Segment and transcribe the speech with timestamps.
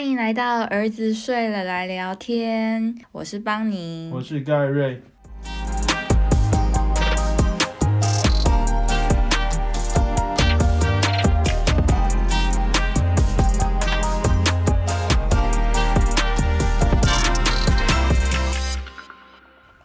[0.00, 5.02] 欢迎来到儿子睡了来聊天，我是邦尼，我是盖瑞。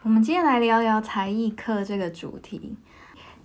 [0.01, 2.77] 我们今天来聊聊才艺课这个主题。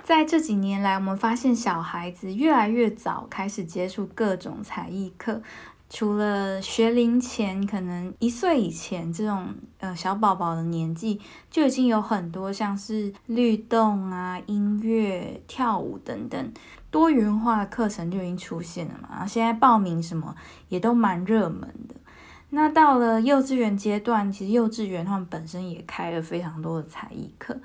[0.03, 5.43] 在这几年来，我们发现小孩子越来越早开始接触各种才艺课。
[5.93, 16.53] 除了学龄前，可能一岁以前这种呃小宝宝的年纪，就已经有很多像是律动啊、音乐、跳舞等等
[16.93, 19.09] 多元化的课程就已经出现了嘛。
[19.11, 20.33] 然后现在报名什么
[20.69, 21.97] 也都蛮热门的。
[22.51, 27.59] 那到了幼稚园阶段，其实幼稚园他们本身也开了非常多的才艺课。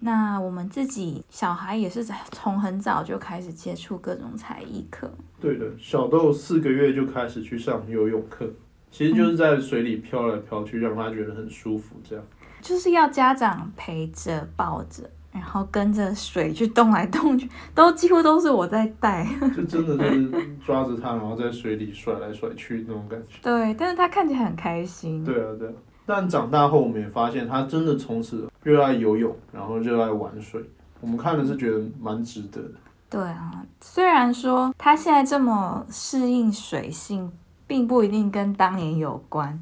[0.00, 5.10] 那我们自己小孩也是从很早就开始接触各种才艺课。
[5.40, 8.48] 对的，小豆四个月就开始去上游泳课，
[8.90, 11.96] 其实就是在水里飘来飘去，让他觉得很舒服。
[12.08, 12.24] 这样
[12.60, 19.26] 就是要家长陪着抱着，然后跟着水去动来动去，都几乎都是我在带。
[19.56, 20.30] 就真的是
[20.64, 23.38] 抓着他，然后在水里甩来甩去那种感觉。
[23.42, 25.24] 对，但是他看起来很开心。
[25.24, 25.72] 对啊，对啊。
[26.04, 30.62] 但长大后，我们也发现他真的从此热爱游泳，然后热爱玩水。
[31.00, 32.74] 我们看的是觉得蛮值得的。
[33.08, 37.32] 对啊，虽然说他现在这么适应水性，
[37.66, 39.58] 并不一定跟当年有关，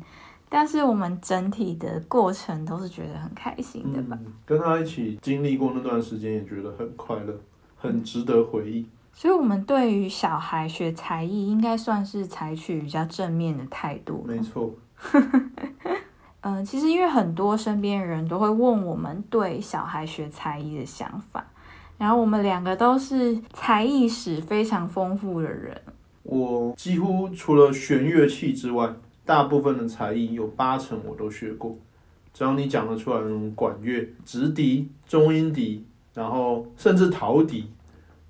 [0.49, 4.19] 但是我们整体的过程都是觉得很开心的吧。
[4.45, 7.33] 跟他一起经历过那段时间，也觉得很快乐，
[7.77, 8.89] 很值得回忆。
[9.13, 14.25] 所以，我们对于小孩学才艺，应该算是采取比较正面的态度。
[14.27, 14.75] 没错。
[16.49, 21.45] 嗯，其实因为很多身边的人都会问我们对小孩学才艺的想法，
[21.99, 25.77] 然后我们两个都是才艺史非常丰富的人。
[26.23, 28.89] 我几乎除了弦乐器之外，
[29.25, 31.77] 大部分的才艺有八成我都学过。
[32.33, 37.69] 只要你讲得出来那种管乐、直笛、中音笛，然后甚至陶笛，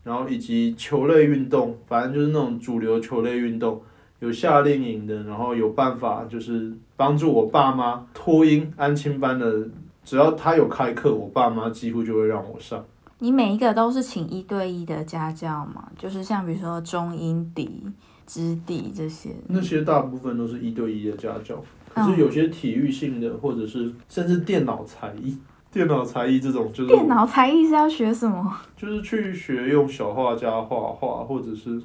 [0.02, 3.82] 然后以及球类运动，反正就是那种主流球类运动。
[4.26, 9.68] 有夏令营的，然后有办法就是帮助我爸妈托婴安亲班的，
[10.04, 12.84] 只要他有开课，我爸妈几乎就会让我上。
[13.20, 15.88] 你每一个都是请一对一的家教吗？
[15.96, 17.80] 就是像比如说中音笛、
[18.26, 19.30] 直笛这些。
[19.46, 21.62] 那些大部分都是一对一的家教，
[21.94, 25.38] 可是有些体育性的，或者是甚至电脑才艺，
[25.70, 26.88] 电脑才艺这种就是。
[26.88, 28.52] 电脑才艺是要学什么？
[28.76, 31.80] 就是去学用小画家画画，或者是。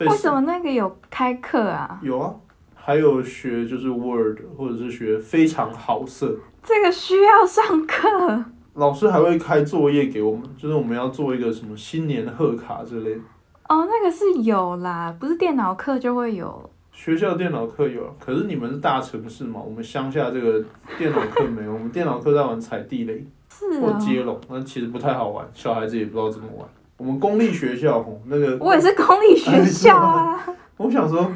[0.00, 1.98] 为什么那个有开课啊？
[2.02, 2.34] 有啊，
[2.74, 6.36] 还有学就是 Word，或者是学非常好色。
[6.62, 8.44] 这个需要上课。
[8.74, 13.14] 老师还会开作业给我们，就是我们要做一个什么新年贺卡之类。
[13.68, 16.70] 哦，那个是有啦，不是电脑课就会有。
[16.92, 20.62] 学校电脑课有，可是你们是大城市嘛，我们乡下这个
[20.98, 21.72] 电脑课没有。
[21.72, 23.26] 我们电脑课在玩踩地雷，
[23.80, 26.68] 或接龙，那其实不太好玩，小孩子也不知道怎么玩。
[26.96, 30.46] 我们公立学校吼，那个我也是公立学校啊。
[30.78, 31.30] 我想说，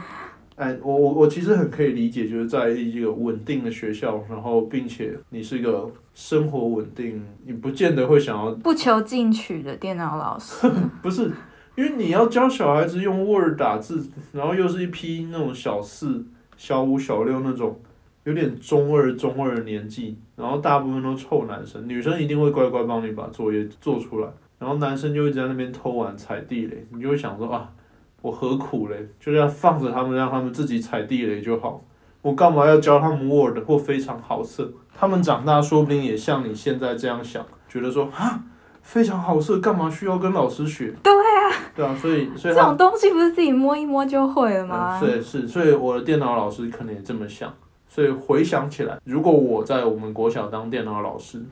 [0.57, 10.71] 哎，我我我其实很可以理解，就是在一个稳定的学校，然后并且你是一个生活稳定，你不见得会想要不求进取的电脑老师。
[11.03, 11.31] 不是，
[11.77, 16.25] 因为你要教小孩子用 Word 打字，然后又是一批那种小四、
[16.57, 17.79] 小五、小六那种
[18.25, 24.29] 有点中二、中二的年纪，然后大部分都臭男生，女生一定会乖乖帮你把作业做出来。
[24.61, 27.73] 然后男生就一直在那边偷玩踩地雷，你就会想说啊，
[28.21, 29.09] 我何苦嘞？
[29.19, 31.83] 就这样放着他们，让他们自己踩地雷就好。
[32.21, 34.71] 我干嘛要教他们 Word 或非常好色？
[34.95, 38.45] 他们长大说不定也像你现在这样想，觉得说啊，
[38.83, 40.95] 非常好色，干嘛需要跟老师学？
[41.03, 45.01] 对啊，对啊，所以所以这种东西不是自己摸一摸就会了吗？
[45.01, 47.51] 对，是，所以我的电脑老师可能也这么想。
[47.89, 51.43] 所以回想起来，如果我在我们国小当电脑老师。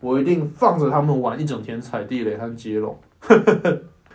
[0.00, 2.96] 我一定放着他们玩一整天踩地雷和接龙。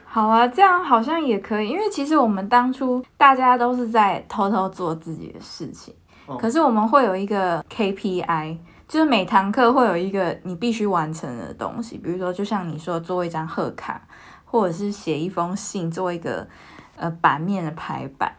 [0.06, 5.94] 好啊，这样好像也可以，因为其实我们当初大家都是在偷偷做自己的事情，
[6.40, 8.58] 可是我们会有一个 KPI，
[8.88, 14.00] 就是每堂课会有一个你必须完成的东西，比如说就像你说做一张贺卡，
[14.46, 16.48] 或者是写一封信，做一个
[16.96, 18.32] 呃版面的排版。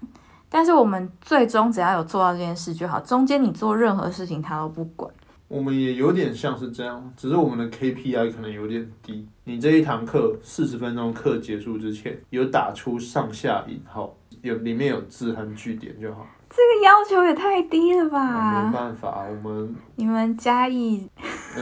[0.49, 5.12] 但是我们最终只要有做到这件事就好，中间你做任何事情他都不管。
[5.49, 9.26] 我们也有点像是这样，只是我们的 KPI 可能有点低。
[9.44, 16.26] 你这一堂课四十分钟课结束之前，有打出上下引号，有里面有字和句点就好。
[16.50, 18.67] 这个要求也太低了吧？
[18.67, 21.08] 没办法，我们你们嘉义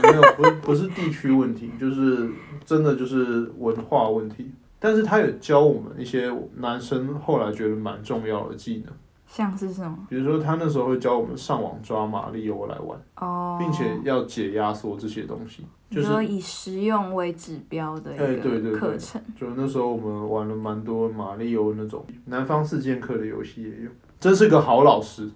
[0.01, 2.29] 没有不不是地区问题，就是
[2.63, 4.49] 真的就是文化问题。
[4.79, 8.93] 但是他有教我们一些男生后来觉得蛮重要的技能。
[9.33, 9.97] 像是什么？
[10.07, 19.19] 比如说他那时候会教我们上网抓马里欧来玩，哦，并且要解压缩这些东西，就是以实用为指标的一个课程。
[19.35, 23.89] 就那时候我们玩了蛮多马里欧那种南方四剑客的游戏也有，
[24.19, 25.27] 真是个好老师。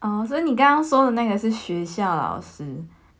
[0.00, 2.66] 哦，所以你刚刚说的那个是学校老师，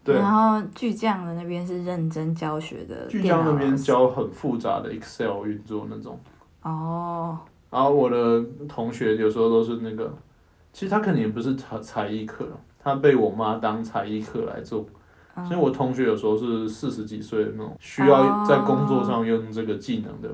[0.02, 6.18] 对，然后巨匠的那边是认真教学的巨匠那边教很复杂的 Excel 运作那种，
[6.62, 7.38] 哦，
[7.72, 10.14] 然后我的同学有时候都是那个，
[10.72, 12.46] 其实他可能也不是才才艺课，
[12.78, 14.86] 他被我妈当才艺课来做。
[15.34, 20.28] 嗯所以我同学有时候是四十几岁的那种，需要在工作上用这个技能的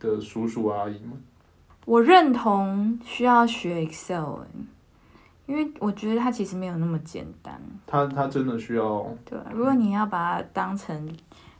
[0.00, 1.12] 的叔叔阿姨们。
[1.84, 4.46] 我认同需要学 Excel，欸
[5.46, 7.60] 因为我觉得它其实没有那么简单。
[7.86, 11.06] 它它真的需要，对啊，如果你要把它当成，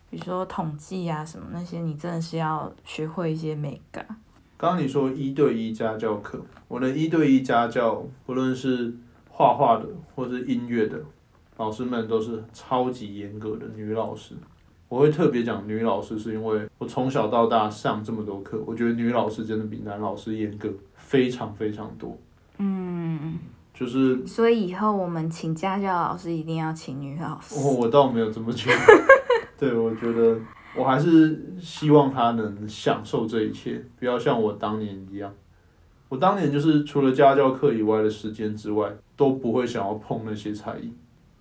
[0.09, 4.05] 比如说统计啊什么那些，你真的是要学会一些美感。
[4.61, 8.93] 刚刚你说一对一家教课，我的一对一家教，不论是
[9.31, 11.01] 画画的或是音乐的，
[11.57, 14.35] 老师们都是超级严格的女老师。
[14.87, 22.19] 我会特别讲女老师，是因为我从小到大上这么多课，我觉得女老师真的比男老师严格非常非常多。
[22.59, 23.39] 嗯，
[23.73, 27.55] 就是所以以后我们请家教老师一定要请女老师。
[27.59, 28.77] 我我倒没有这么觉得，
[29.59, 30.39] 对我觉得
[30.77, 35.33] 我还是希望他能享受这一切，不要像我当年一样。
[36.09, 40.93] 我当年就是除了家教课以外的时间之外，都不会想要碰那些才艺，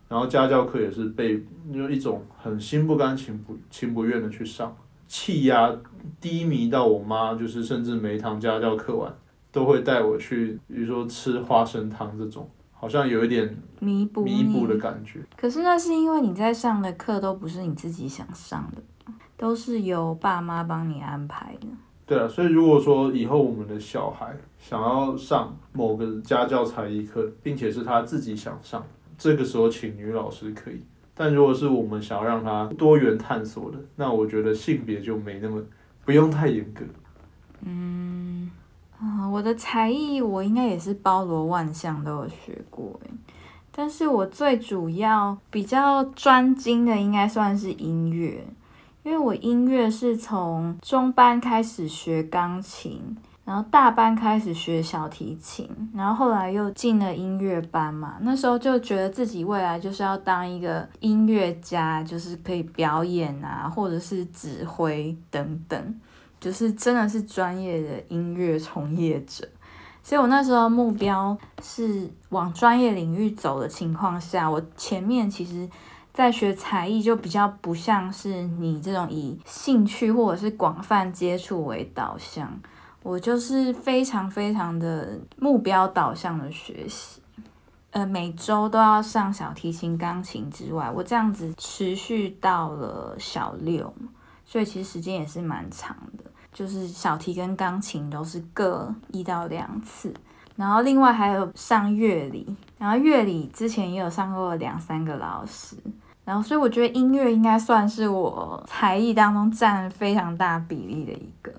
[0.07, 1.43] 然后家教课也是被
[1.73, 4.75] 就一种很心不甘情不情不愿的去上，
[5.07, 5.75] 气压
[6.21, 9.11] 低迷到我妈就是甚至每一堂家教课完
[9.51, 15.19] 都会带我去，比如说吃花生汤这种，好像有一点弥补弥补的感觉。
[15.35, 18.81] 可是那是因为你在上的课都不是你自己想上的，
[19.39, 21.67] 都是由爸妈帮你安排的。
[22.05, 28.83] 对啊，所以如果说以后我们的小孩想要上某个家教才艺课，并且是他自己想上，
[29.17, 30.83] 这个时候请女老师可以。
[31.13, 35.61] 但如果是我们想要让他多元探索的，那我觉得性别就没那么
[36.03, 36.83] 不用太严格。
[37.61, 38.49] 嗯，
[38.99, 43.11] 啊，我的才艺我应该也是包罗万象都有学过诶，
[43.71, 48.43] 但是我最主要比较专精的应该算是音乐，
[49.03, 65.99] 因为我音乐是从中班开始学钢琴，然后大班开始学小提琴，然后后来又进了音乐班嘛，那时候就觉得自己未来就是要当一个音乐家，就是可以表演啊，或者是指挥等等。
[66.39, 69.45] 就是真的是专业的音乐从业者，
[70.01, 75.69] 所以我那时候目标是往专业领域走的情况下，我前面其实
[76.13, 82.59] 在学才艺就比较不像是你这种以兴趣或者是广泛接触为导向，
[83.03, 87.21] 我就是非常非常的目标导向的学习。
[87.91, 93.91] 呃，每周都要上小提琴、钢琴之外，我这样子持续到了小六，
[94.45, 96.23] 所以其实时间也是蛮长的。
[96.51, 100.13] 就是小提跟钢琴都是各一到两次，
[100.55, 105.75] 然后另外还有上乐理，然后乐理之前也有上过两三个老师，
[106.29, 111.51] 然后所以我觉得音乐应该算是我才艺当中占非常大比例的一个。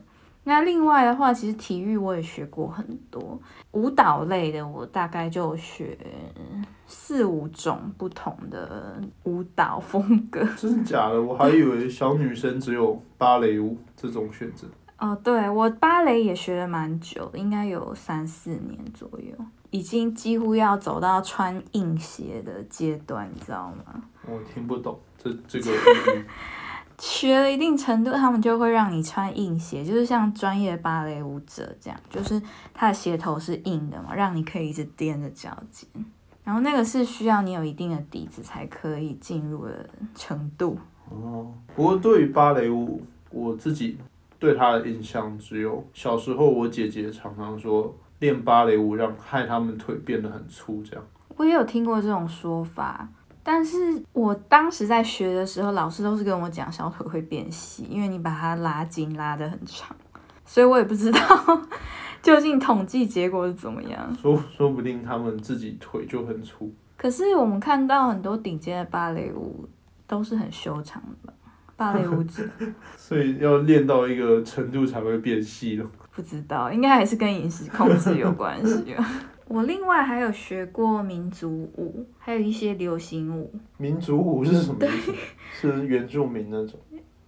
[0.44, 3.36] 那另外的话，其实体育我也学过很多，
[3.72, 5.98] 舞蹈类的我大概就学
[6.86, 10.44] 四五种不同的舞蹈风格。
[10.56, 11.20] 真的假的？
[11.20, 14.68] 我还以为小女生只有芭蕾舞这种选择。
[15.00, 19.34] 哦，对我芭蕾也学了蛮久，应该有三四年左右，
[19.70, 24.02] 已经几乎要走到穿硬鞋的阶段，你知道吗？
[24.26, 25.70] 我听不懂这这个。
[26.98, 32.40] 学了一定程度，他们就会让你穿硬鞋，就是像专业芭蕾舞者这样，就是
[32.74, 35.88] 他的鞋头是硬的嘛，让你可以一直踮着脚尖。
[36.44, 40.78] 然后那个是需要你有一定的底子才可以进入的程度。
[41.08, 43.96] 哦，不过对于芭蕾舞，我自己
[44.38, 51.04] 对它的印象只有小时候我姐姐常常说练芭蕾舞让害他们腿变得很粗这样。
[51.36, 53.08] 我也有听过这种说法，
[53.42, 53.76] 但是
[54.12, 59.96] 我当时在学的时候，老师都是跟我讲小腿会变细，因为你把它拉筋拉得很长，
[60.44, 61.18] 所以我也不知道
[62.22, 64.14] 究竟统计结果是怎么样。
[64.14, 66.70] 说说不定他们自己腿就很粗。
[66.98, 69.66] 可是我们看到很多顶尖的芭蕾舞
[70.06, 71.32] 都是很修长的，
[71.74, 72.44] 芭蕾舞者
[72.98, 75.86] 所以要练到一个程度才会变细了。
[76.14, 78.94] 不知道，应该还是跟饮食控制有关系。
[79.48, 85.12] 我另外还有学过民族舞，还有一些流行舞，民族舞是什么意思？
[85.52, 86.78] 是原住民那种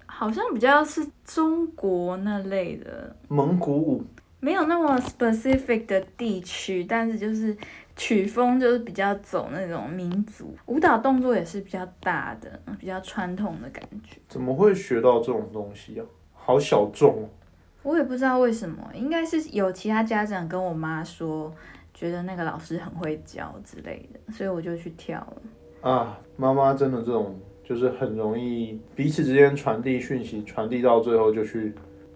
[0.06, 3.16] 好像比较是中国那类的。
[3.28, 4.04] 蒙古舞。
[4.38, 7.56] 没有那么 specific 的地区，但是就是
[7.94, 14.16] 曲风就是比较走那种民族舞蹈动作也是比较大的，比较传统的感觉。
[14.28, 16.04] 怎么会学到这种东西啊？
[16.34, 17.28] 好小众哦。
[17.82, 21.52] 我也不知道为什么，应该是有其他家长跟我妈说，
[21.92, 25.90] 觉得那个老师很会教之类的，所以我就去跳了。
[25.90, 31.72] 啊，妈妈真的这种就是很容易彼此之间传递讯息，传递到最后就去。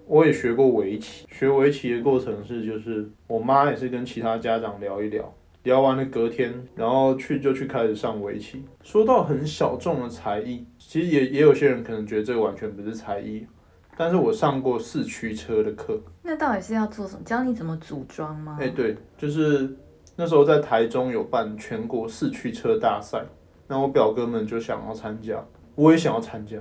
[0.08, 8.64] 我也学过围棋，学围棋的过程是就是我妈也是跟其他家长聊一聊，聊完了隔天，然后去就去开始上围棋。
[8.84, 13.44] 说到很小众的才艺，其实也也有些人可能觉得这完全不是才艺。
[13.96, 17.22] 但是我上过四驱车的课，那到底是要做什么？
[17.24, 18.58] 教你怎么组装吗？
[18.60, 19.74] 哎，对，就是
[20.14, 23.24] 那时候在台中有办全国四驱车大赛，
[23.66, 25.42] 那我表哥们就想要参加，
[25.74, 26.58] 我也想要参加，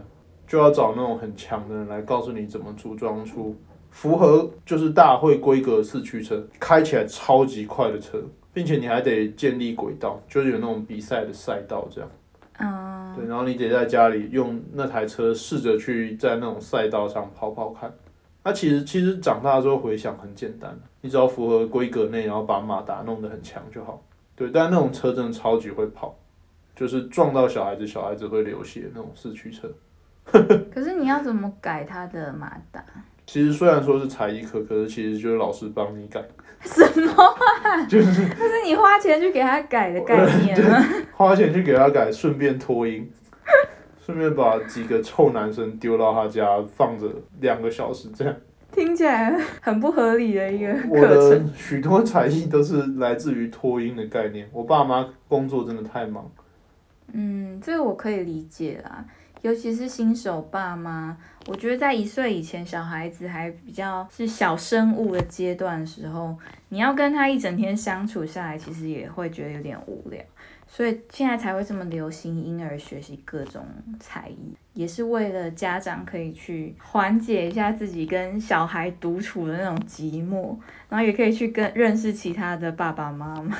[0.47, 3.55] 就要找那种很强的人来告诉你怎么组装出
[3.91, 8.21] 符合就是大会规格的四驱车，开起来超级快的车，
[8.53, 12.09] 并且你还得建立轨道，就是有那种比赛的赛道这样。
[12.57, 17.93] 嗯，对，然后你得在家里用那台车试着去在那种赛道上跑跑看。
[18.43, 24.03] 那其实其实长大之后回想很简单，你只要符合规格内，然后把马达弄得很强就好。
[24.36, 26.15] 对，但那种车真的超级会跑，
[26.75, 29.67] 就是撞到小孩子，小孩子会流血那种四驱车。
[30.72, 32.84] 可是你要怎么改它的马达？
[33.25, 36.24] 其实虽然说是才艺课，可是其实就是老师帮你改。
[36.67, 37.24] 什么
[37.63, 37.86] 啊？
[37.86, 40.84] 就是那是你花钱去给他改的概念啊！
[41.13, 43.10] 花钱去给他改，顺便脱音，
[44.03, 47.07] 顺便把几个臭男生丢到他家放着
[47.39, 48.36] 两个小时，这样
[48.72, 51.45] 听起来很不合理的一个我课程。
[51.45, 54.50] 的许多才艺都是来自于脱音的概念。
[54.51, 56.29] 我爸妈工作真的太忙，
[57.13, 59.05] 嗯，这个我可以理解啦，
[59.45, 66.35] 尤其是新手爸妈，我觉得在一岁以前，小孩子还比较是小生物的阶段时候，
[66.69, 70.19] 你要跟他一整天相处下来，其实也会觉得有点无聊，
[70.65, 73.63] 所以现在才会这么流行婴儿学习各种
[73.99, 80.57] 才艺，也是为了家长可以去缓解一下自己跟小孩独处的那种寂寞，
[80.89, 83.55] 然后也可以去跟认识其他的爸爸妈妈。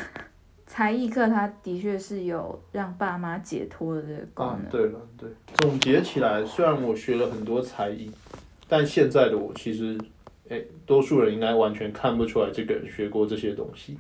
[0.76, 8.12] 才艺课它的确是有让爸妈解脱的这个功啊能。，对了，对，总结起来，虽然我学了很多才艺，
[8.68, 9.98] 但现在的我其实，
[10.50, 13.98] 哎，多数人应该完全看不出来这个人学过这些东西。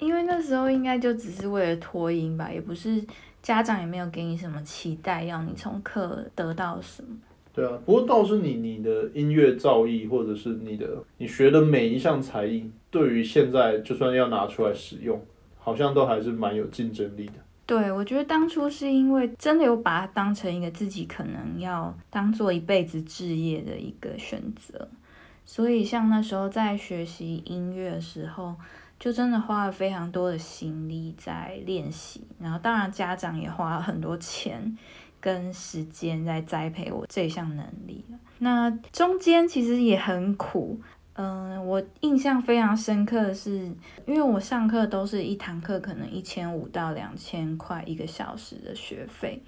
[0.00, 3.00] 因为那时候应该就只是为了脱音吧，也不是
[3.40, 7.10] 家长也没有给你什么期待，要你从课得到什么。
[7.54, 15.24] 对啊，不过倒是你你的音乐造诣，或者是你的你学的每一项才艺，对于现在就算要拿出来使用，
[15.62, 17.34] 好像都还是蛮有竞争力的。
[17.64, 24.88] 对，我觉得当初是因为真的有把它当成一个自己可能要当做一辈子置业的一个选择，
[25.44, 28.56] 所以像那时候在学习音乐的时候，
[28.98, 34.76] 就真的花了非常多的心力在练习，然后当然家长也花了很多钱
[35.20, 38.04] 跟时间在栽培我这项能力
[38.38, 40.80] 那中间其实也很苦，
[41.14, 43.50] 嗯，我印象非常深刻的是，
[44.06, 49.42] 因为我上课都是一堂课可能一千五到两千块一个小时的学费，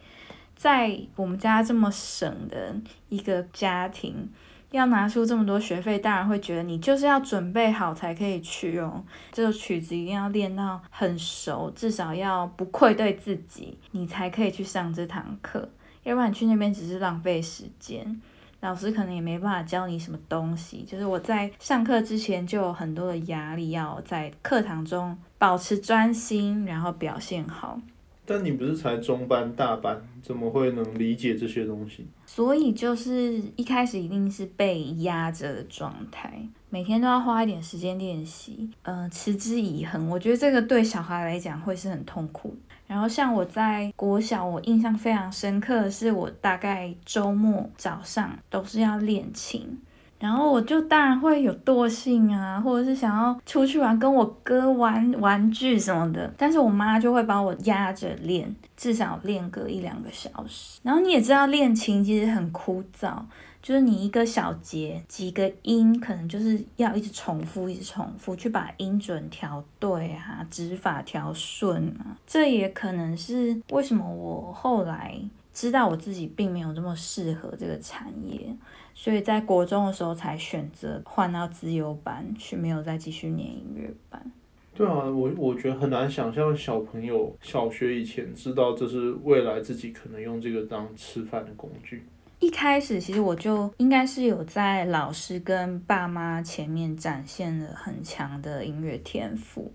[0.54, 2.76] 在我们家这么省的
[3.08, 4.28] 一个家庭，
[4.72, 9.02] 要拿出这么多学费，当然会觉得你就是要准备好才可以去哦。
[9.32, 15.70] 这个曲子一定要练到很熟，至少要不愧对自己，你才可以去上这堂课，
[16.02, 18.20] 要不然你去那边只是浪费时间。
[18.64, 27.78] 老师可能也没办法教你什么东西，就是我在上课之前就有很多的压力，要在课堂中保持专心，然后表现好。
[28.24, 32.06] 但你不是才中班大班，怎么会能理解这些东西？
[32.24, 36.32] 所以就是一开始一定是被压着的状态，
[36.70, 40.08] 每天都要花一点时间练习，呃，持之以恒。
[40.08, 42.63] 我觉得这个对小孩来讲会是很痛苦的。
[42.86, 49.80] 然后像我在国小，我印象非常深刻的是，我大概周末早上都是要练琴。
[50.24, 56.32] 然后我就当然会有惰性啊，或者是想要出去玩，跟我哥玩玩具什么的。
[56.38, 60.80] 但是我妈就会把我压着练，至少练个一两个小时。
[60.82, 63.20] 然后你也知道，练琴其实很枯燥，
[63.60, 72.16] 就是你一个小节几个音，可能就是要一直重复，一直重复去把音准调对啊，指法调顺啊。
[72.26, 75.20] 这也可能是为什么我后来
[75.52, 78.56] 知道我自己并没有这么适合这个产业。
[78.94, 84.32] 所以在国中的时候才选择换到自由班去，没有再继续念音乐班。
[84.72, 92.04] 对啊，我我觉得很难想象小朋友小学以前知道这是未来自己可能用这个当吃饭的工具。
[92.40, 99.72] 一开始其实我就应该是有在老师跟爸妈前面展现了很强的音乐天赋，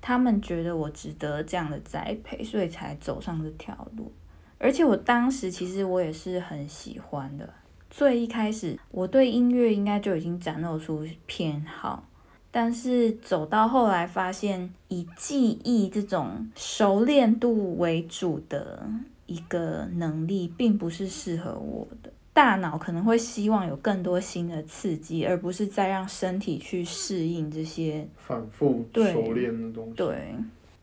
[0.00, 4.12] 他们觉得我值得这样的栽培，所以才走上这条路。
[4.58, 7.48] 而且我当时其实我也是很喜欢的，
[7.96, 12.02] 最一开始我对音乐应该就已经展露出偏好，
[12.50, 18.84] 但是走到后来发现以记忆这种熟练度为主的。
[19.26, 29.92] 一个能力并不是适合我的，大脑可能会希望有更多新的刺激，而不是再让身体去适应这些反复熟练的东西。
[29.94, 30.34] 对。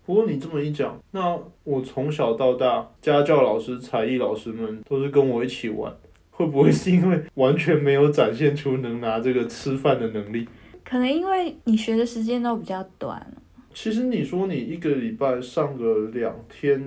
[0.06, 5.94] 不过你这么一讲，那我从小到大，家教老师、才艺老师们都是跟我一起玩，
[6.41, 10.48] 会不会是因为完全没有展现出能拿这个吃饭的能力？
[10.83, 13.25] 可能因为你学的时间都比较短。
[13.74, 16.79] 其实你说你一个礼拜上个两天，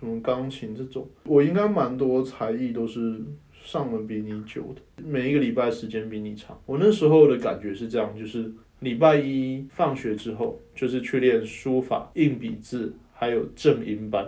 [0.00, 3.20] 什么钢琴这种，我应该蛮多才艺都是
[3.62, 6.58] 上的比你久的，每一个礼拜时间比你长。
[6.64, 14.26] 我那时候的感觉是这样，就是礼拜一放学之后，就是去练书法、硬笔字，还有正音班，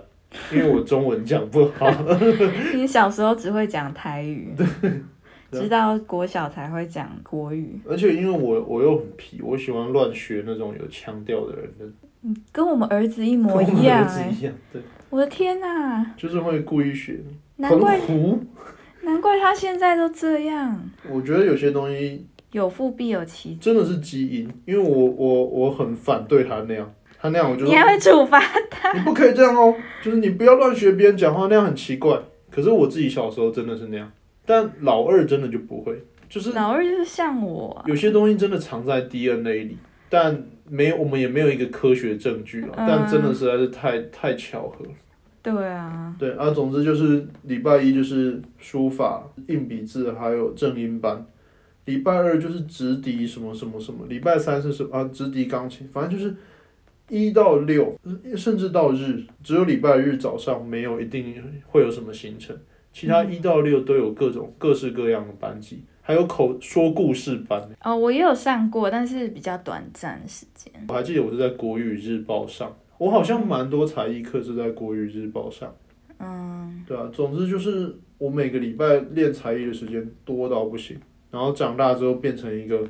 [0.53, 1.91] 因为我中文讲不好。
[2.75, 4.55] 你小时候只会讲台语。
[5.53, 11.85] 直到国小才会讲国语，而且因为我我又很皮，我喜欢乱学那种有腔调的人的。
[12.23, 14.33] 嗯，跟我们儿子一模一样哎！
[14.73, 16.15] 对，我的天哪！
[16.17, 17.19] 就是会故意学，
[17.57, 18.39] 难怪糊，
[19.03, 20.89] 难怪他现在都这样。
[21.11, 24.49] 我觉得有些东西有富必有其，真的是基因。
[24.67, 28.93] 因为我我我很反对他那样，他那样我就你还会处罚他？
[28.93, 32.19] 你不可以这样哦，就是你不要乱学别人讲话，那样很奇怪。
[32.51, 34.11] 可是我自己小时候真的是那样。
[34.47, 39.77] 但老二真的就不会，就是老二就是像我，有些东西真的藏在 DNA 里，
[40.09, 44.85] 但没有我们也没有一个科学证据了，但真的实在是太太巧合
[45.43, 46.13] 对啊。
[46.19, 51.17] 对啊，总之就是礼拜一就是书法、硬笔字，还有正音班；
[51.85, 55.09] 礼拜二就是直笛什么什么什么；礼拜三是什么啊？
[55.13, 56.35] 直笛、钢琴，反正就是
[57.11, 57.95] 一到六，
[58.37, 61.35] 甚至到日，只有礼拜日早上没有一定
[61.67, 62.57] 会有什么行程。
[62.93, 67.63] 其他一到六都有各种各式各样的班级，还有口说故事班。
[67.83, 70.73] 哦，我也有上过，但是比较短暂时间。
[70.89, 75.73] 我还记得我是在国语日报上，我好像蛮多才艺课是在国语日报上。
[76.19, 76.85] 嗯。
[76.87, 80.99] 对啊，总之就是我每个礼拜练才艺的时间多到不行，
[81.31, 82.83] 然后长大之后变成一个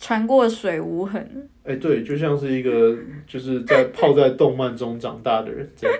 [0.00, 1.48] 穿过水无痕。
[1.64, 2.96] 哎，对，就像是一个
[3.26, 5.96] 就是在 泡在动漫中长大的人这样，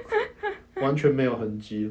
[0.77, 1.91] 完全没有痕迹。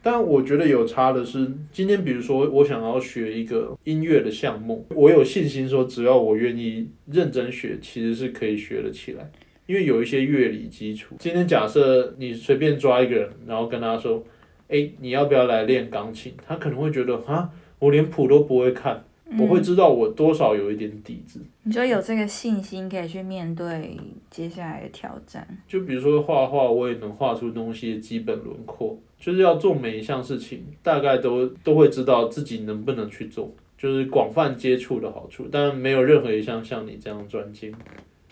[0.00, 9.30] 但我觉得有差的是，今天比如说我想要学一个音乐的项目，我有信心说只要我愿意认真学，其实是可以学得起来，
[9.66, 11.16] 因为有一些乐理基础。
[11.18, 14.24] 今天假设你随便抓一个人，然后跟他说，
[14.68, 16.32] 哎，你要不要来练钢琴？
[16.46, 19.04] 他可能会觉得啊，我连谱都不会看。
[19.36, 23.94] 我会知道我多少有一点底子，你就有这个信心可以去面对
[24.30, 25.46] 接下来的挑战。
[25.66, 28.98] 就比如说画画，我也能画出东西的基本轮廓。
[29.20, 35.48] 就是要做每一项事情，大概都都会知道自己能不能去做，就是广泛接触的好处。
[35.50, 37.74] 但没有任何一项像你这样专精。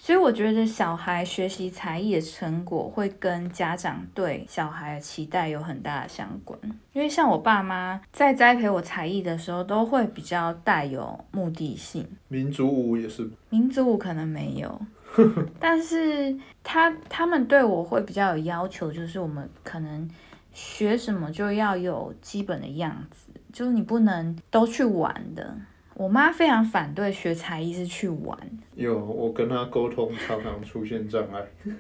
[0.07, 6.57] 所以我觉得小孩学习才艺的成果会跟家长对小孩的期待有很大的相关。
[6.93, 12.07] 因为像我爸妈在栽培我才艺的时候，都会比较带有目的性。
[12.29, 13.29] 民族舞也是。
[13.51, 14.81] 民族舞可能没有，
[15.59, 20.09] 但是他他们对我会比较有要求，就是我们可能
[20.53, 25.53] 学什么就要有基本的样子，就是你不能都去玩的。
[25.99, 28.39] 我妈非常反对学才艺是去玩。
[28.75, 31.43] 有，我跟她沟通常常出现障碍。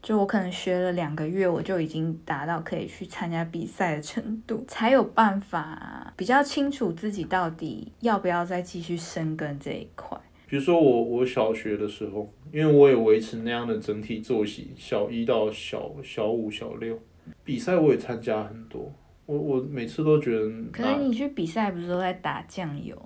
[0.00, 10.18] 就我可能学了两个月，我就已经达到可以去参加比赛的程度，才有办法比较清楚自己到底要不要再继续深耕这一块。
[10.46, 16.98] 比如说我我小学的时候，因为我也维持那样的整体作息，小一到小小五、小六
[17.44, 18.90] 比赛我也参加很多。
[19.28, 22.96] 我我每次都觉得，可是你去比赛不是都在打酱油？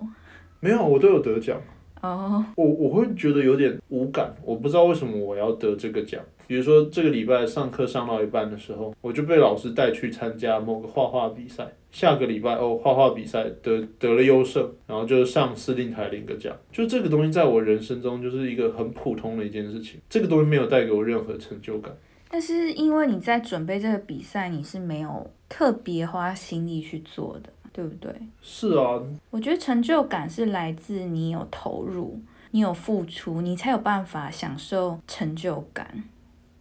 [0.61, 1.61] 没有，我都有得奖。
[2.01, 2.45] 哦。
[2.55, 6.23] 我我会觉得有点无感，我不知道为什么我要得这个奖。
[6.47, 11.67] 比如说这个礼拜上课上到一半的时候，我就被老师带去参加某个画画比赛。
[11.91, 16.57] 下个礼拜哦，画画比赛得得了优胜，然后就上司令台领个奖。
[16.71, 21.93] 就这个东西在我人生中就是一个很普通的一件事情，这个东西没有带给我任何成就感。
[22.33, 28.11] 但是因为你在准备这个比赛，你是没有特别花心力去做的，对不对？
[28.41, 28.99] 是啊。
[29.29, 32.19] 我觉得成就感是来自你有投入，
[32.53, 36.05] 你有付出，你才有办法享受成就感。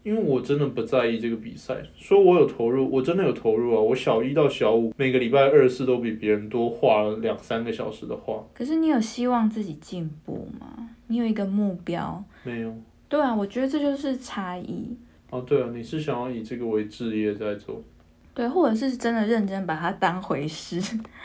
[0.03, 3.79] 因为我真的不在意这个比赛，说我有投入，我真的有投入啊！
[3.79, 8.43] 我小一到小五，每个礼拜二四都比别人多画了两三个小时的画。
[8.53, 10.89] 可是你有希望自己进步吗？
[11.07, 12.21] 你有一个目标？
[12.43, 12.75] 没有。
[13.07, 14.97] 对啊，我觉得这就是差异。
[15.31, 17.81] 哦，对啊，你是想要以这个为置业在做？
[18.35, 20.79] 对，或者是真的认真把它当回事。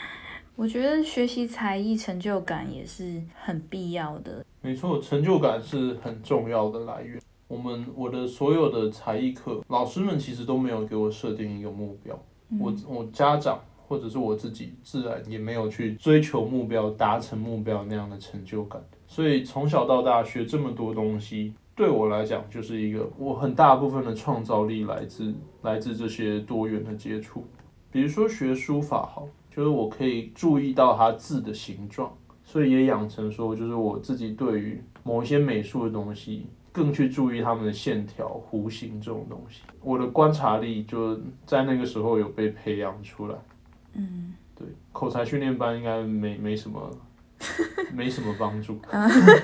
[0.55, 4.43] 我觉得学习才艺成就感也是很必要的。
[4.61, 7.21] 没错，成就感是很重要的来源。
[7.47, 12.19] 我们我的所有的才艺课，老师们其实都没有给我设定一个目标，
[12.59, 18.83] 我我家长或者是我自己，自然也没有去追求目标、达成目标那样的成就感。
[19.07, 27.45] 所以从小到大学这么多东西，对我来讲就是一个我很大部分的创造力来自来自这些多元的接触。
[27.89, 32.11] 比如说学书法，好，就是我可以注意到它字的形状，
[32.43, 36.47] 所以也养成说，就是我自己对于某一些美术的东西。
[36.69, 43.35] 更去注意它们的线条、弧形这种东西，我的观察力就在那个时候有被培养出来。
[43.93, 46.79] 嗯，对，口才训练班应该没没什么，
[47.93, 48.79] 没什么帮助。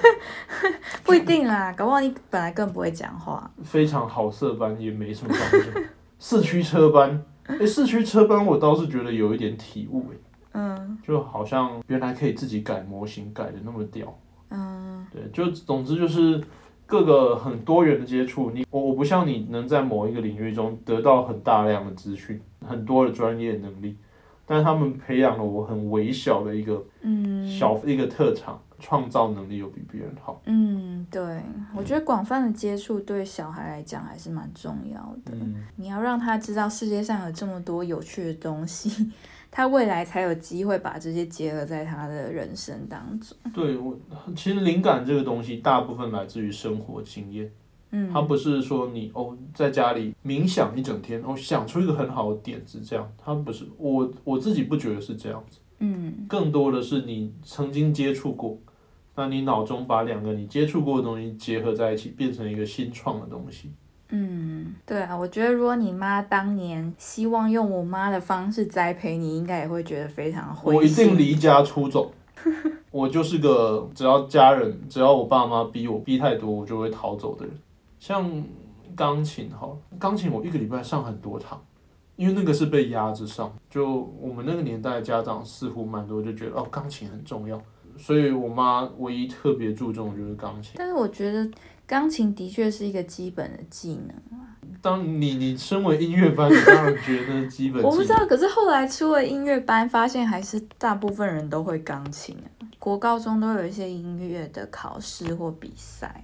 [1.04, 3.50] 不一定啦，搞不好你本来更不会讲话。
[3.64, 5.80] 非常好色班也没什么帮助。
[6.20, 10.16] 四驱车班，哎，四驱车班我倒是觉得有一点体悟，哎，
[10.54, 14.18] 嗯，就好像原来可以自己改模型，改的那么屌。
[14.50, 16.42] 嗯，对，就总之就是。
[16.86, 23.96] 各个很多元的接触，你我我不像你能在某一个领域中得到很大量的资讯，很多的专业能力，
[24.46, 30.42] 但是他们培养了我很微小的一个嗯小一个特长，创造能力又比别人好。
[30.46, 31.42] 嗯，对，
[31.76, 35.34] 我觉得广泛的接触对小孩来讲还是蛮重要的。
[35.34, 39.12] 嗯，你要让他知道世界上有这么多有趣的东西。
[39.56, 43.38] 他未来才有机会把这些结合在他的人生当中。
[43.54, 43.96] 对我，
[44.36, 47.52] 其实灵感这个东西，大部分来自于生活经验。
[47.96, 55.60] 嗯，它不是说你哦在家里冥想一整天，哦想出一个很好的点子这样，它不是我我自己不觉得是这样子。
[55.78, 58.58] 嗯，更多的是你曾经接触过，
[59.16, 63.70] 那你脑中把两个你接触过的东西结合在一起，变成一个新创的东西。
[64.10, 72.12] 嗯，对啊，我觉得如果你妈当年希望用我妈的方式栽培你，应该也会觉得非常灰我一定离家出走。
[72.92, 77.54] 我就是个只要家人，只要我爸妈逼我逼太多，我就会逃走的人。
[78.04, 78.44] 像
[78.98, 81.64] 钢琴哈，钢琴我一个礼拜上很多堂，
[82.18, 83.50] 因为那个是被压着上。
[83.70, 87.58] 就我们那个年代，家长似乎蛮多就觉得哦，钢琴很重要，
[87.98, 90.74] 所以我妈唯一特别注重就是钢琴。
[90.76, 91.50] 但是我觉得。
[91.86, 94.56] 钢琴的确是一个基本的技能啊。
[94.82, 97.84] 当你你身为音乐班，你当然觉得基本。
[97.84, 102.48] 我不知道，可是后来出了音乐班，发现还是大部分人都会钢琴啊。
[102.80, 106.24] 国高中都有一些音乐的考试或比赛。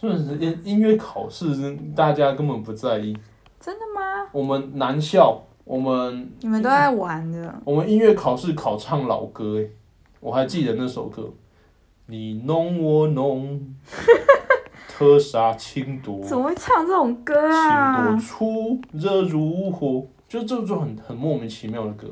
[0.00, 3.14] 是不是音音乐考试是大家根本不在意？
[3.60, 4.26] 真的吗？
[4.32, 7.54] 我们男校，我们你们都在玩的。
[7.64, 9.68] 我们音乐考试考唱老歌，哎，
[10.20, 11.30] 我还记得那首歌，
[12.06, 13.74] 你弄我弄。
[14.88, 18.06] 特杀轻多，怎么会唱这种歌啊？
[18.06, 22.06] 情多出，热如火，就这种很很莫名其妙的歌。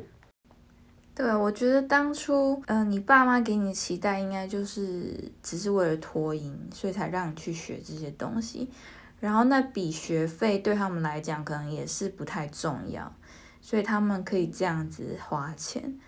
[1.19, 8.71] 对，我觉得当初，嗯，你爸妈给你的期待，应该就是只是为了脱音，所以才让你去学这些东西。
[9.19, 13.13] 然后那笔学费对他们来讲，可能也是不太重要，
[13.61, 15.99] 所以他们可以这样子花钱。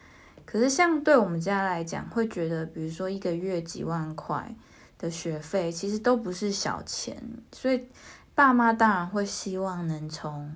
[0.46, 4.54] 可是像对我们家来讲，会觉得，比如说一个月几万块。
[4.96, 7.16] 的学费其实都不是小钱，
[7.52, 7.86] 所以
[8.34, 10.54] 爸妈当然会希望能从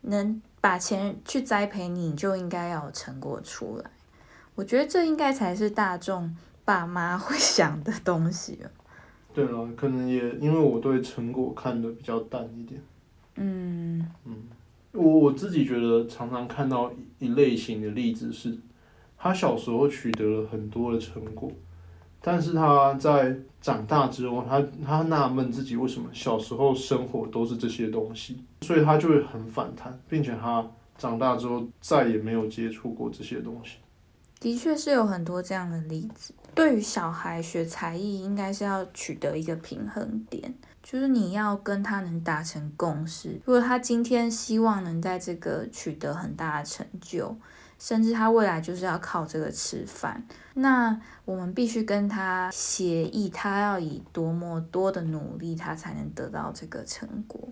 [0.00, 3.90] 能把钱去栽培你，你就应该要有成果出来。
[4.54, 8.70] 我觉得这应该才是大众爸妈会 想的东西了。
[9.34, 12.80] 对了，可能也因为我对成果看的比较淡一点。
[13.34, 14.36] 嗯嗯，
[14.92, 18.56] 我我自己觉得常常看到一类型的例子是，
[19.18, 21.52] 他小时候取得了很多的成果。
[22.22, 30.62] 但是他在长大之后，他他纳闷自己为什么小时候生活都是这些东西，所以他就会很反弹，并且他
[30.98, 33.78] 长大之后再也没有接触过这些东西。
[34.38, 36.34] 的确是有很多这样的例子。
[36.54, 43.40] 对于小孩学才艺，应该是要取得一个平衡点，就是你要跟他能达成共识。
[43.46, 47.34] 如果他今天希望能在这个取得很大的成就，
[47.78, 57.48] 甚至他未来就是要靠这个吃饭，那我们必须跟他协议，他要以多么多的努力，他才能得到这个成果。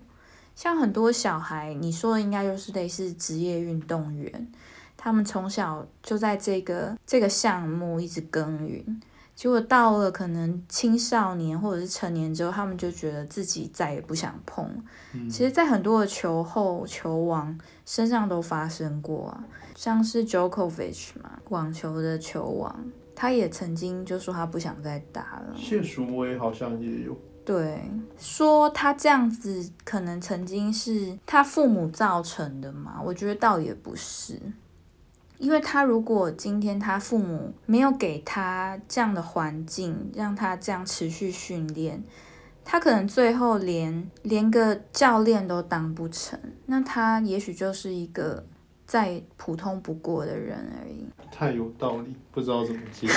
[0.55, 4.51] 像很多小孩，你说的应该就是类似职业运动员，
[4.95, 9.01] 他们从小就在这个这个项目一直耕耘，
[9.35, 14.65] 结果到了可能青少年或者是成年之后，他们就觉得自己再也不想碰。
[15.13, 19.43] 嗯其实，在很多的球后、球王身上都发生过啊，
[19.75, 25.53] 像是 Djokovic 嘛，网球的球王，他也曾经就说他不想再打了。
[25.55, 27.81] 谢淑薇好像也有，对，
[28.17, 33.01] 说他这样子可能曾经是他父母造成的嘛？
[33.03, 34.39] 我觉得倒也不是，
[35.43, 42.01] 因为他如果今天他父母没有给他这样的环境，让他这样持续训练，
[42.63, 48.45] 他可能最后连连个教练都当不成，那他也许就是一个
[48.87, 51.09] 再普通不过的人而已。
[51.29, 53.09] 太有道理，不知道怎么接。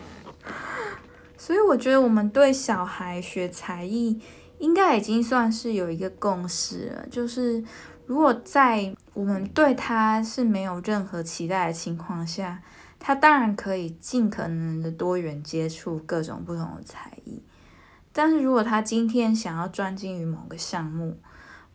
[1.38, 4.20] 所以我觉得我们对小孩学才艺
[4.58, 7.62] 应该已经算是有一个共识了，就是
[8.06, 12.62] 如果在我们对他是没有任何期待的情况下，
[12.98, 17.42] 他当然可以尽可能的多元接触各种不同的才艺。
[18.12, 21.18] 但是如果他今天想要专精于某个项目，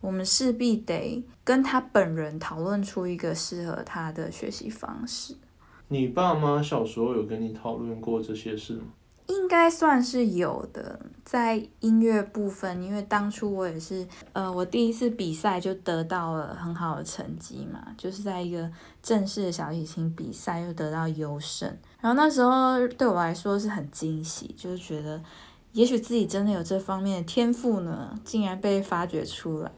[0.00, 5.36] 我们势必得跟他本人讨论出一个适合他的学习方式。
[5.86, 8.86] 你爸妈小时候有跟你讨论过这些事吗？
[9.32, 18.70] 应该算是有的，在音乐部分，因为当初我也是，呃，我第一次比赛就得到了很好的成绩嘛，就是在一个
[19.02, 21.66] 正式的小提琴比赛又得到优胜，
[22.00, 25.22] 然后那时候对我来说是很惊喜，就是觉得
[25.72, 29.72] 也许自己真的有这方面的天赋呢，竟然被发掘出来，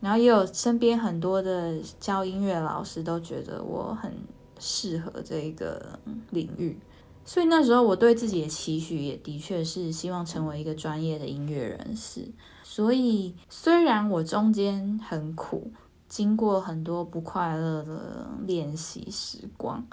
[0.00, 4.12] 然后也有身边很多的教音乐老师都觉得我很
[4.58, 5.98] 适合这一个
[6.30, 6.78] 领域。
[7.26, 12.26] 所以那时候我对自己的期许也的确是希望成为一个专业的音乐人士。
[12.62, 15.72] 所以虽然我中间很苦，
[16.08, 19.84] 经过很多不快乐的练习时光，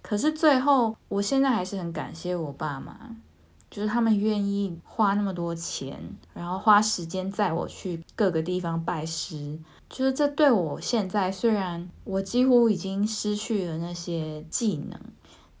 [0.00, 3.16] 可是最后我现在还是很感谢我爸妈，
[3.68, 5.98] 就是他们愿意花那么多钱，
[6.32, 9.58] 然后花时间载我去各个地方拜师。
[9.88, 15.00] 就是这对我现在虽然我几乎已经失去了那些技能。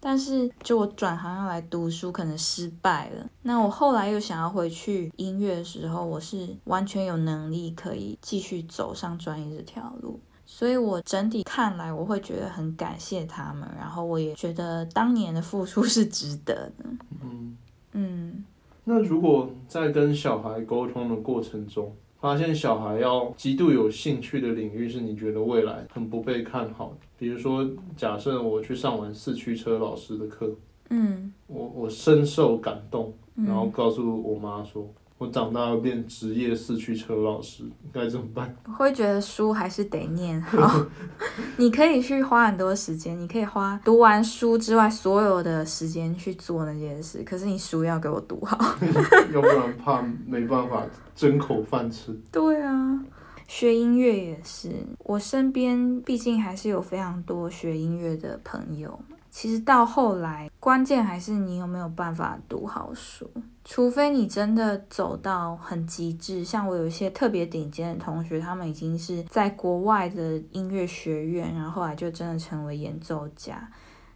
[0.00, 3.26] 但是，就我转行要来读书，可能失败了。
[3.42, 10.18] 那我后来又想要回去音乐的时候，我是完全有能力可以继续走上专业这条路。
[10.46, 16.84] 所以，我整体看来，我会觉得很感谢他们，然后我也觉得当年的付出是值得的。
[17.22, 17.56] 嗯，
[17.92, 18.44] 嗯，
[18.84, 30.54] 那如果在跟小孩沟通的过程中，发现小孩要极度有兴趣的领域是你觉得未来很不被看好的，比如说，假设我去上完四驱车老师的课，
[30.90, 34.86] 嗯，我我深受感动，嗯然后告诉我妈说，
[35.20, 38.56] 我长大要变职业四驱车老师，该怎么办？
[38.66, 40.86] 我会觉得书还是得念好。
[41.58, 48.56] 你可以去花很多时间，你可以花读完书之外所有的时间去做那件事，可是你书要给我读好。
[49.34, 52.18] 要不然怕没办法争口饭吃。
[52.32, 53.04] 对啊，
[53.46, 58.98] 学音乐也是，我身边毕竟还是有非常多学音乐的朋友。
[59.30, 63.30] 其实到后来，关键还是你有没有办法读好书。
[63.64, 73.70] 除非你真的走到很极致，像我有一些特别顶尖的同学，他们已经是在国外的音乐学院，然后后来就真的成为演奏家，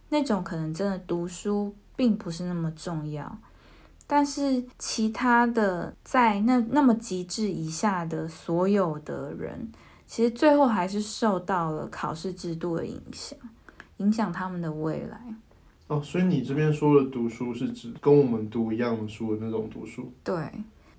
[0.09, 3.37] 那种可能真的读书并不是那么重要。
[4.07, 9.71] 但是其他的在那那么极致以下的所有的人，
[10.05, 13.39] 其实最后还是受到了考试制度的影响，
[13.97, 15.19] 影响他们的未来。
[15.87, 20.11] 哦，所以你这边说的读书是指跟我们读一样的书的那种读书。
[20.23, 20.49] 对，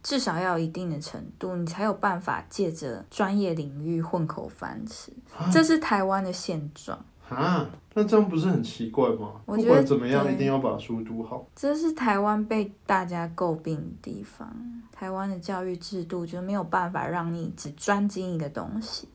[0.02, 5.12] 至少要有一定的程度，你才有办法借着专业领域混口饭吃。
[5.52, 6.96] 这是台湾的现状，
[7.28, 9.32] 啊，那这样不是很奇怪吗？
[9.44, 11.44] 不我觉得管怎么样，一定要把书读好。
[11.56, 14.48] 这是台湾被大家诟病的地方。
[14.92, 19.09] 台湾的教育制度就没有办法让你只专精一个东西，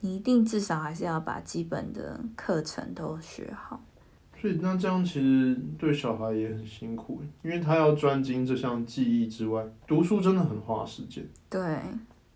[0.00, 3.80] 你一定至少还是要把基本的课程都学好。
[4.40, 11.26] 所以那这样其实对小孩也很辛苦，因为他要专精这项技艺之外，读书真的很花时间。
[11.50, 11.80] 对，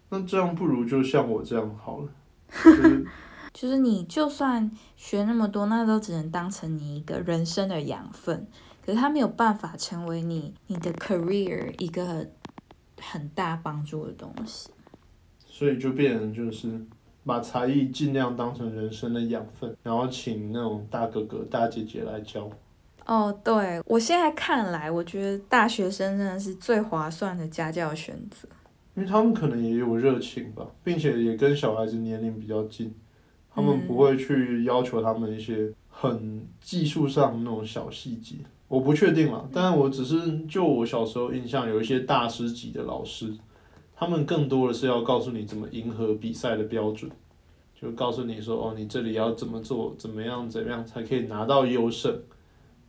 [0.09, 2.09] 那这样不如就像我这样好了，
[2.65, 3.07] 就是
[3.53, 8.49] 就是你就算学那么多，那都只能当成你一个人生的养分，
[8.85, 12.27] 可是他没有办法成为你你的 career 一个
[13.01, 14.71] 很大帮助的东西。
[15.47, 16.85] 所以就变成就是
[17.25, 22.49] 把才艺尽量当成人生的养分，然后请那种大哥哥大姐姐来教。
[23.05, 28.49] 哦，对我现在看来，我觉得大学生真的是最划算的家教选择。
[28.95, 32.95] 因为他们可能也有热情吧，并且也跟小孩子年龄比较近，
[33.55, 38.37] 他们嗯不会去要求他们一些很技术上的那种小细节。
[38.69, 43.35] 我不确定啦，但我只是就我小时候印象，有一些大师级的老师，
[44.03, 47.09] 他们更多的是要告诉你怎么迎合比赛的标准，
[47.81, 52.13] 就告诉你说哦，你这里要怎么做，怎么样怎么样才可以拿到优胜。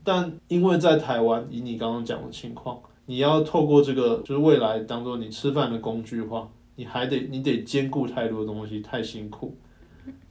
[0.04, 9.56] 但因为在台湾，以你刚刚讲的情况，你要透过这个就是未来当做你吃饭的工具化，你还得你得兼顾太多东西，太辛苦。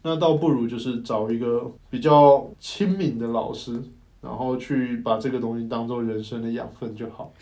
[0.03, 3.81] 那倒不如就是找一个比较亲民的老师，
[4.21, 7.33] 然后去把这个东西当做人生的养分就好。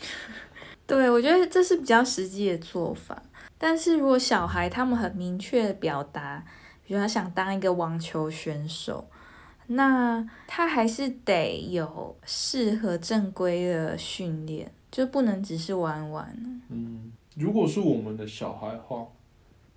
[0.85, 3.23] 对，我觉得这是比较实际的做法。
[3.63, 6.43] 但是如果小孩他们很明确的表达，
[6.83, 9.07] 比如他想当一个网球选手，
[9.67, 16.35] 那他还是得有适合正规的训练，就不能只是玩玩。
[16.69, 19.05] 嗯，如果是我们的小孩的话，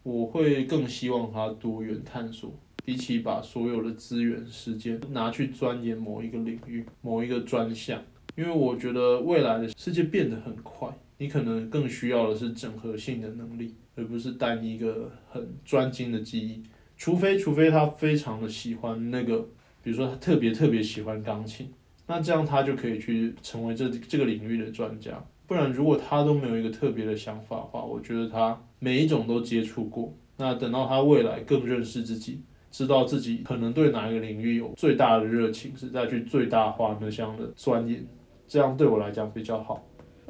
[0.03, 2.51] 我会更希望他多元探索，
[2.87, 8.03] 比起把所有的资源、时间拿去钻研某一个领域、某一个专项，
[8.35, 16.63] 因为我觉得未来的世界变得很快，你可能更需要的是整合性的能力，而不是单一个很专精的记忆。
[16.97, 19.39] 除非，除非他非常的喜欢那个，
[19.83, 21.69] 比如说他特别特别喜欢钢琴，
[22.07, 25.13] 那这样他就可以去成为这这个领域的专家。
[25.47, 30.13] 不然，如果他都没有一个特别的想法的话，我觉得他每一种都接触过。
[30.37, 38.05] 那等到他未来更认识自己，知道自己可能对哪一个领域有最大的热情，是再去最大化那项的钻研，
[38.49, 39.85] 这样对我来讲比较好。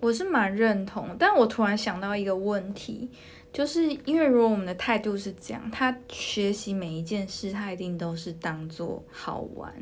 [0.04, 3.08] 我是蛮认同，但我突然想到一个问题。
[3.50, 9.72] 就是因为如果我们的态度是这样，他学习每一件事，他一定都是当做好玩，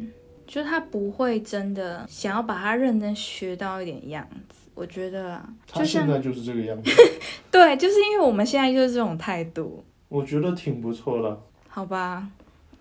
[0.46, 4.68] 就是他不会真的想要把它认真学到一点样子。
[4.74, 6.90] 我觉得，他现在就是这个样子。
[7.50, 9.82] 对，就是因为我们现在就是这种态度。
[10.08, 11.42] 我觉得挺不错的。
[11.66, 12.28] 好吧。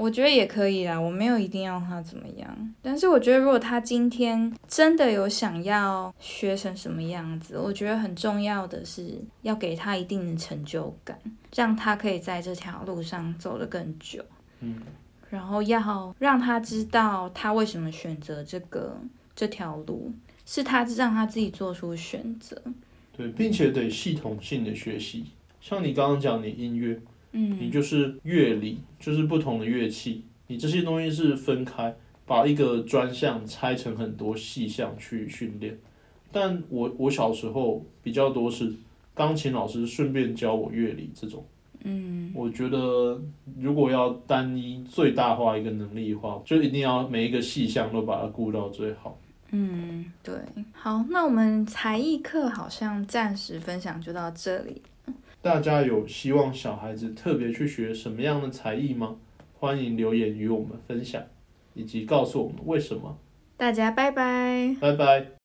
[0.02, 11.16] 我觉得也可以啦，我没有一定要他怎么样，但是我觉得如果他今天真的有想要学成什么样子，我觉得很重要的是要给他一定的成就感，
[11.56, 14.26] 让他可以在这条路上走得更久。
[14.62, 14.82] 嗯，
[15.30, 19.00] 然后要让他知道他为什么选择这个
[19.36, 20.12] 这条路，
[20.48, 22.60] 是他让他自己做出选择。
[23.16, 25.28] 对，并且得系统性的学习，
[25.62, 27.00] 像你刚刚讲你音乐。
[27.34, 35.78] 嗯，你就是乐理，就是不同的乐器，你这些东西是分开，把一个专项拆成很多细项去训练。
[36.32, 38.74] 但我我小时候比较多是
[39.13, 41.46] 钢琴老师顺便教我乐理这种。
[41.84, 43.20] 嗯，我觉得
[43.60, 49.17] 如果要单一最大化一个能力的话，就一定要每一个细项都把它顾到最好。
[49.50, 50.36] 嗯，对。
[50.72, 54.82] 好，那我们才艺课好像暂时分享就到这里。
[55.41, 59.17] 大家有希望小孩子特别去学什么样的才艺吗？
[59.60, 61.23] 欢迎留言与我们分享，
[61.73, 63.17] 以及告诉我们为什么。
[63.58, 64.75] 大家拜拜。
[64.80, 65.40] 拜拜。